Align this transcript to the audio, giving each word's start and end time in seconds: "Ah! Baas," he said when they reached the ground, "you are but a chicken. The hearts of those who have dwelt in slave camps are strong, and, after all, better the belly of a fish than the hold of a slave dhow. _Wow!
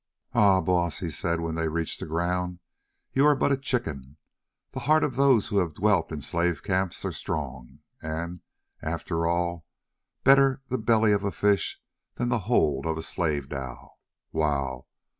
"Ah! 0.33 0.61
Baas," 0.61 0.97
he 0.97 1.11
said 1.11 1.41
when 1.41 1.53
they 1.53 1.67
reached 1.67 1.99
the 1.99 2.07
ground, 2.07 2.57
"you 3.13 3.23
are 3.23 3.35
but 3.35 3.51
a 3.51 3.55
chicken. 3.55 4.17
The 4.71 4.79
hearts 4.89 5.05
of 5.05 5.15
those 5.15 5.49
who 5.49 5.59
have 5.59 5.75
dwelt 5.75 6.11
in 6.11 6.23
slave 6.23 6.63
camps 6.63 7.05
are 7.05 7.11
strong, 7.11 7.81
and, 8.01 8.41
after 8.81 9.27
all, 9.27 9.67
better 10.23 10.63
the 10.69 10.79
belly 10.79 11.11
of 11.11 11.23
a 11.23 11.31
fish 11.31 11.79
than 12.15 12.29
the 12.29 12.39
hold 12.49 12.87
of 12.87 12.97
a 12.97 13.03
slave 13.03 13.49
dhow. 13.49 13.91
_Wow! 14.33 14.85